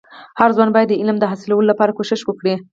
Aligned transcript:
هرځوان 0.39 0.69
باید 0.73 0.87
د 0.91 0.99
علم 1.01 1.17
د 1.19 1.23
حاصلولو 1.31 1.69
لپاره 1.71 1.95
کوښښ 1.97 2.21
وکړي. 2.25 2.55